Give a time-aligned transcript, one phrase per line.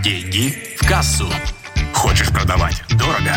[0.00, 0.48] Деньги
[0.78, 1.26] в кассу.
[1.92, 3.34] Хочешь продавать дорого?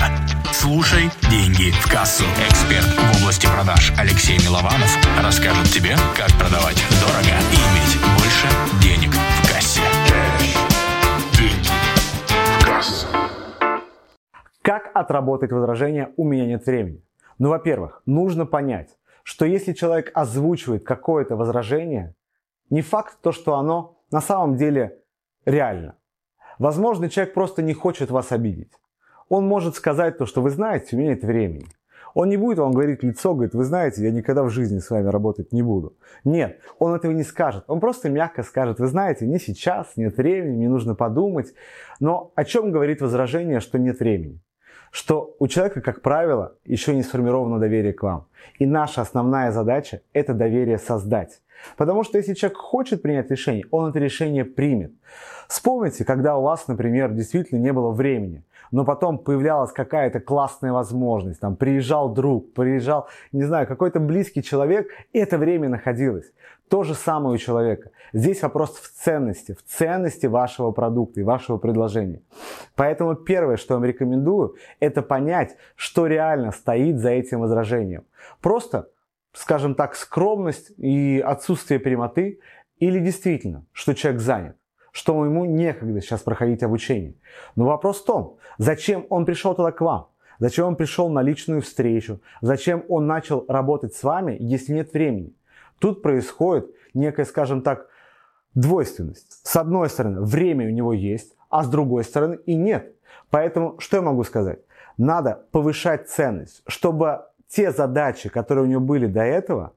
[0.54, 2.24] Слушай «Деньги в кассу».
[2.48, 8.48] Эксперт в области продаж Алексей Милованов расскажет тебе, как продавать дорого и иметь больше
[8.82, 9.82] денег в кассе.
[14.62, 17.04] Как отработать возражение «у меня нет времени»?
[17.38, 22.16] Ну, во-первых, нужно понять, что если человек озвучивает какое-то возражение,
[22.70, 25.00] не факт то, что оно на самом деле
[25.46, 25.98] реально.
[26.60, 28.72] Возможно, человек просто не хочет вас обидеть.
[29.30, 31.68] Он может сказать то, что вы знаете, у меня нет времени.
[32.14, 35.10] Он не будет вам говорить лицо, говорит, вы знаете, я никогда в жизни с вами
[35.10, 35.98] работать не буду.
[36.24, 37.66] Нет, он этого не скажет.
[37.68, 41.54] Он просто мягко скажет, вы знаете, не сейчас, нет времени, мне нужно подумать.
[42.00, 44.40] Но о чем говорит возражение, что нет времени?
[44.92, 48.28] Что у человека, как правило, еще не сформировано доверие к вам.
[48.60, 51.42] И наша основная задача– это доверие создать.
[51.78, 54.92] Потому что если человек хочет принять решение, он это решение примет.
[55.48, 61.40] Вспомните, когда у вас, например, действительно не было времени, но потом появлялась какая-то классная возможность,
[61.40, 66.32] там приезжал друг, приезжал, не знаю, какой-то близкий человек, и это время находилось.
[66.68, 67.92] То же самое у человека.
[68.12, 72.22] Здесь вопрос в ценности, в ценности вашего продукта и вашего предложения.
[72.76, 78.04] Поэтому первое, что я вам рекомендую, это понять, что реально стоит за этим возражением.
[78.42, 78.88] Просто
[79.36, 82.40] скажем так, скромность и отсутствие прямоты,
[82.80, 84.58] или действительно, что человек занят,
[84.92, 87.16] что ему некогда сейчас проходить обучение.
[87.56, 90.08] Но вопрос в том, зачем он пришел тогда к вам?
[90.40, 92.22] Зачем он пришел на личную встречу?
[92.42, 95.34] Зачем он начал работать с вами, если нет времени?
[95.80, 97.88] Тут происходит некая, скажем так,
[98.54, 99.46] двойственность.
[99.46, 102.96] С одной стороны, время у него есть, а с другой стороны и нет.
[103.30, 104.60] Поэтому что я могу сказать?
[104.98, 109.74] Надо повышать ценность, чтобы те задачи, которые у него были до этого,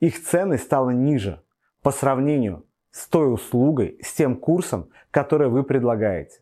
[0.00, 1.42] их ценность стала ниже
[1.82, 6.40] по сравнению с той услугой, с тем курсом, который вы предлагаете.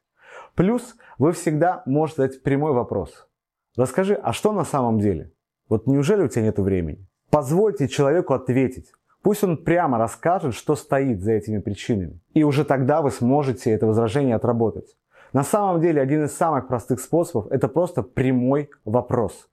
[0.54, 3.28] Плюс вы всегда можете задать прямой вопрос.
[3.76, 5.32] Расскажи, а что на самом деле?
[5.68, 7.06] Вот неужели у тебя нет времени?
[7.30, 8.92] Позвольте человеку ответить.
[9.22, 12.20] Пусть он прямо расскажет, что стоит за этими причинами.
[12.34, 14.96] И уже тогда вы сможете это возражение отработать.
[15.32, 19.48] На самом деле, один из самых простых способов– это просто прямой вопрос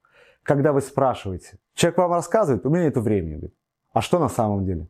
[0.48, 1.58] когда вы спрашиваете.
[1.76, 3.34] Человек вам рассказывает, у меня нет времени.
[3.34, 3.56] Говорит,
[3.92, 4.88] а что на самом деле?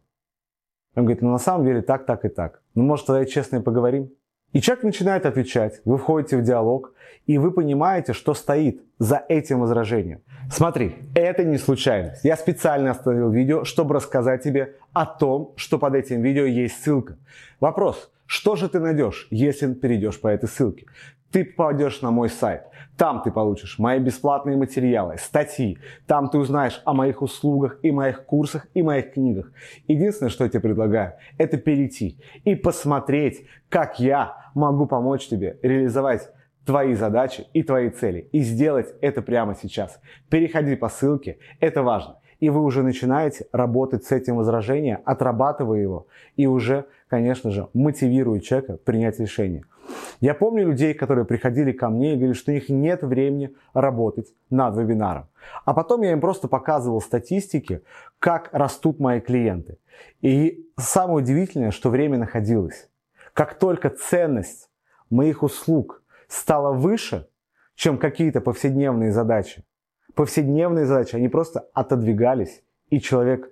[0.96, 2.62] Он говорит, ну на самом деле так, так и так.
[2.76, 4.12] Ну может тогда и честно и поговорим?
[4.54, 6.94] И человек начинает отвечать, вы входите в диалог,
[7.26, 10.22] и вы понимаете, что стоит за этим возражением.
[10.52, 12.24] Смотри, это не случайность.
[12.24, 17.18] Я специально остановил видео, чтобы рассказать тебе о том, что под этим видео есть ссылка.
[17.60, 20.86] Вопрос, что же ты найдешь, если перейдешь по этой ссылке?
[21.32, 22.64] Ты попадешь на мой сайт.
[22.98, 25.78] Там ты получишь мои бесплатные материалы, статьи.
[26.08, 29.52] Там ты узнаешь о моих услугах и моих курсах и моих книгах.
[29.88, 36.30] Единственное, что я тебе предлагаю, это перейти и посмотреть, как я могу помочь тебе реализовать
[36.66, 38.30] твои задачи и твои цели.
[38.32, 40.02] И сделать это прямо сейчас.
[40.30, 42.20] Переходи по ссылке, это важно.
[42.40, 48.40] И вы уже начинаете работать с этим возражением, отрабатывая его и уже, конечно же, мотивируя
[48.40, 49.64] человека принять решение.
[50.20, 54.34] Я помню людей, которые приходили ко мне и говорили, что у них нет времени работать
[54.50, 55.28] над вебинаром.
[55.66, 57.82] А потом я им просто показывал статистики,
[58.20, 59.78] как растут мои клиенты.
[60.22, 62.90] И самое удивительное, что время находилось.
[63.34, 64.70] Как только ценность
[65.10, 67.28] моих услуг стала выше,
[67.76, 69.64] чем какие-то повседневные задачи,
[70.18, 73.52] повседневные задачи, они просто отодвигались, и человек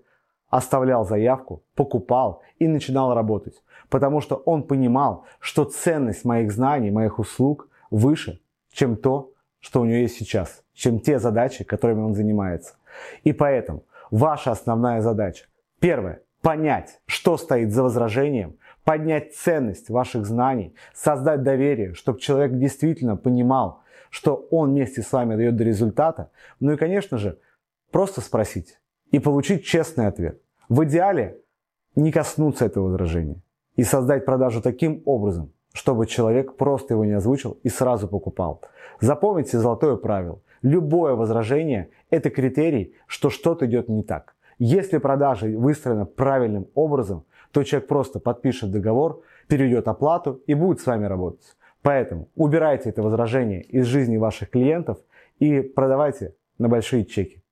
[0.50, 3.64] оставлял заявку, покупал и начинал работать.
[3.90, 9.86] Потому что он понимал, что ценность моих знаний, моих услуг выше, чем то, что у
[9.86, 12.74] него есть сейчас, чем те задачи, которыми он занимается.
[13.24, 15.46] И поэтому ваша основная задача,
[15.80, 23.18] первое, понять, что стоит за возражением, поднять ценность ваших знаний, создать доверие, чтобы человек действительно
[23.18, 26.32] понимал, что он вместе с вами дает до результата.
[26.60, 27.40] Ну и, конечно же,
[27.92, 28.80] просто спросить
[29.12, 30.42] и получить честный ответ.
[30.70, 31.38] В идеале
[31.96, 33.42] не коснуться этого возражения
[33.76, 38.62] и создать продажу таким образом, чтобы человек просто его не озвучил и сразу покупал.
[39.02, 40.40] Запомните золотое правило.
[40.62, 44.36] Любое возражение– это критерий, что что-то идет не так.
[44.58, 50.86] Если продажа выстроена правильным образом, то человек просто подпишет договор, перейдет оплату и будет с
[50.86, 51.55] вами работать.
[51.86, 54.98] Поэтому убирайте это возражение из жизни ваших клиентов
[55.38, 57.44] и продавайте на большие чеки.